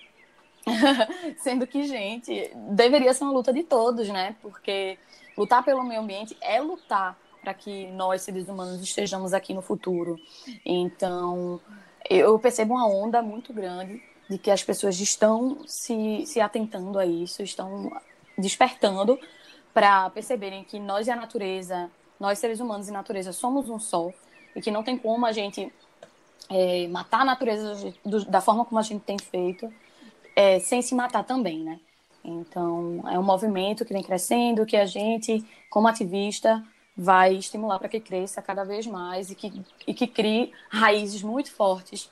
sendo 1.41 1.67
que, 1.67 1.85
gente, 1.85 2.51
deveria 2.71 3.15
ser 3.15 3.25
uma 3.25 3.33
luta 3.33 3.53
de 3.53 3.63
todos, 3.63 4.09
né? 4.09 4.37
Porque 4.43 4.99
lutar 5.37 5.65
pelo 5.65 5.83
meio 5.83 6.03
ambiente 6.03 6.37
é 6.43 6.61
lutar 6.61 7.19
para 7.43 7.53
que 7.53 7.89
nós, 7.89 8.23
seres 8.23 8.49
humanos, 8.49 8.81
estejamos 8.81 9.35
aqui 9.35 9.53
no 9.53 9.61
futuro. 9.61 10.19
Então, 10.65 11.61
eu 12.09 12.39
percebo 12.39 12.75
uma 12.75 12.87
onda 12.87 13.21
muito 13.21 13.53
grande 13.53 14.01
de 14.31 14.39
que 14.39 14.51
as 14.51 14.63
pessoas 14.63 14.99
estão 15.01 15.59
se, 15.67 16.25
se 16.25 16.41
atentando 16.41 16.99
a 16.99 17.05
isso, 17.05 17.43
estão 17.43 17.93
despertando 18.39 19.19
para 19.75 20.09
perceberem 20.11 20.65
que 20.65 20.79
nós 20.79 21.07
e 21.07 21.11
a 21.11 21.17
natureza, 21.17 21.91
nós 22.19 22.39
seres 22.39 22.61
humanos 22.61 22.89
e 22.89 22.93
natureza 22.93 23.33
somos 23.33 23.69
um 23.69 23.79
só 23.79 24.11
e 24.55 24.61
que 24.61 24.71
não 24.71 24.83
tem 24.83 24.97
como 24.97 25.27
a 25.27 25.33
gente 25.33 25.73
é, 26.49 26.87
matar 26.89 27.23
a 27.23 27.25
natureza 27.25 27.93
do, 28.05 28.25
da 28.25 28.41
forma 28.41 28.65
como 28.65 28.79
a 28.79 28.83
gente 28.83 29.03
tem 29.03 29.19
feito 29.19 29.73
é, 30.37 30.59
sem 30.61 30.81
se 30.81 30.95
matar 30.95 31.25
também, 31.25 31.63
né? 31.63 31.81
Então 32.25 33.03
é 33.09 33.19
um 33.19 33.23
movimento 33.23 33.85
que 33.85 33.93
vem 33.93 34.03
crescendo, 34.03 34.65
que 34.65 34.77
a 34.77 34.87
gente, 34.87 35.45
como 35.69 35.89
ativista, 35.89 36.63
vai 36.97 37.37
estimular 37.37 37.79
para 37.79 37.89
que 37.89 38.01
cresça 38.01 38.43
cada 38.43 38.65
vez 38.65 38.87
mais 38.87 39.31
e 39.31 39.35
que, 39.35 39.63
e 39.87 39.95
que 39.95 40.07
crie 40.07 40.53
raízes 40.69 41.23
muito 41.23 41.51
fortes 41.51 42.11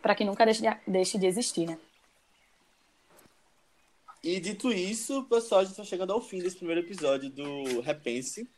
para 0.00 0.14
que 0.14 0.24
nunca 0.24 0.44
deixe 0.44 0.62
de, 0.62 0.76
deixe 0.86 1.18
de 1.18 1.26
existir, 1.26 1.66
né? 1.66 1.78
E 4.22 4.40
dito 4.40 4.72
isso, 4.72 5.24
pessoal, 5.24 5.60
a 5.60 5.64
gente 5.64 5.72
está 5.72 5.84
chegando 5.84 6.12
ao 6.12 6.20
fim 6.20 6.38
desse 6.38 6.56
primeiro 6.56 6.80
episódio 6.80 7.28
do 7.28 7.82
Repense. 7.82 8.48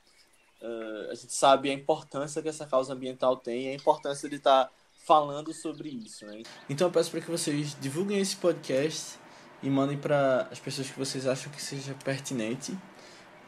Uh, 0.62 1.11
a 1.11 1.14
gente 1.14 1.33
sabe 1.33 1.70
a 1.70 1.72
importância 1.72 2.40
que 2.40 2.48
essa 2.48 2.64
causa 2.66 2.92
ambiental 2.92 3.37
tem 3.37 3.64
e 3.64 3.68
a 3.70 3.74
importância 3.74 4.29
de 4.29 4.37
estar 4.37 4.66
tá 4.66 4.72
falando 5.05 5.52
sobre 5.52 5.88
isso. 5.88 6.24
Né? 6.24 6.42
Então 6.70 6.87
eu 6.87 6.92
peço 6.92 7.11
para 7.11 7.20
que 7.20 7.31
vocês 7.31 7.76
divulguem 7.81 8.20
esse 8.20 8.37
podcast 8.37 9.18
e 9.61 9.68
mandem 9.68 9.98
para 9.98 10.48
as 10.52 10.61
pessoas 10.61 10.88
que 10.88 10.98
vocês 10.98 11.26
acham 11.26 11.50
que 11.50 11.61
seja 11.61 11.94
pertinente. 12.05 12.76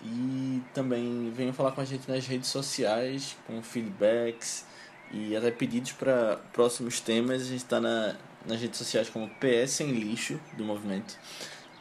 E 0.02 0.62
também 0.72 1.30
venham 1.30 1.52
falar 1.52 1.72
com 1.72 1.80
a 1.80 1.84
gente 1.84 2.08
nas 2.08 2.26
redes 2.26 2.48
sociais, 2.48 3.36
com 3.46 3.60
feedbacks, 3.62 4.64
e 5.10 5.36
até 5.36 5.50
pedidos 5.50 5.92
para 5.92 6.36
próximos 6.52 7.00
temas. 7.00 7.42
A 7.42 7.46
gente 7.46 7.64
está 7.64 7.80
na, 7.80 8.16
nas 8.46 8.60
redes 8.60 8.78
sociais 8.78 9.10
como 9.10 9.28
PS 9.28 9.72
Sem 9.72 9.90
Lixo 9.90 10.40
do 10.56 10.64
movimento, 10.64 11.18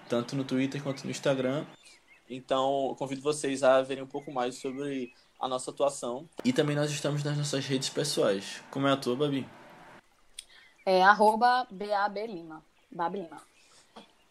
tanto 0.10 0.36
no 0.36 0.44
Twitter 0.44 0.82
quanto 0.82 1.04
no 1.04 1.12
Instagram. 1.12 1.66
Então, 2.30 2.96
convido 2.98 3.22
vocês 3.22 3.64
a 3.64 3.82
verem 3.82 4.04
um 4.04 4.08
pouco 4.08 4.32
mais 4.32 4.56
sobre 4.56 5.14
a 5.40 5.48
nossa 5.48 5.72
atuação. 5.72 6.28
E 6.44 6.52
também 6.52 6.76
nós 6.76 6.92
estamos 6.92 7.24
nas 7.24 7.38
nossas 7.38 7.66
redes 7.66 7.90
pessoais. 7.90 8.62
Como 8.72 8.88
é 8.88 8.92
a 8.92 8.98
tua, 8.98 9.16
Babi? 9.16 9.48
É 10.86 11.04
arroba 11.04 11.68
BABLima. 11.70 12.64
Bablima. 12.92 13.42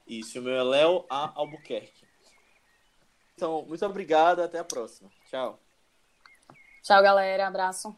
Isso, 0.06 0.38
o 0.38 0.42
meu 0.42 0.54
é 0.54 0.62
Léo 0.62 1.04
A. 1.08 1.32
Albuquerque. 1.38 2.05
Então, 3.36 3.66
muito 3.66 3.84
obrigado, 3.84 4.40
até 4.40 4.58
a 4.58 4.64
próxima. 4.64 5.10
Tchau. 5.28 5.60
Tchau, 6.82 7.02
galera. 7.02 7.46
Abraço. 7.46 7.94